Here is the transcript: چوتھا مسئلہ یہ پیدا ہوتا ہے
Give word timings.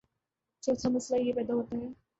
چوتھا 0.63 0.89
مسئلہ 0.89 1.21
یہ 1.21 1.33
پیدا 1.33 1.53
ہوتا 1.53 1.77
ہے 1.77 1.87